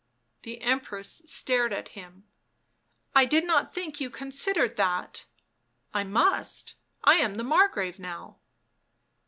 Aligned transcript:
The 0.41 0.59
Empress 0.61 1.21
stared 1.27 1.71
at 1.71 1.89
him." 1.89 2.23
I 3.15 3.25
did 3.25 3.45
not 3.45 3.71
think 3.71 4.01
you 4.01 4.09
considered 4.09 4.75
that."" 4.77 5.27
I 5.93 6.03
must. 6.03 6.73
I 7.03 7.17
am 7.17 7.35
the 7.35 7.43
Margrave 7.43 7.99
now." 7.99 8.39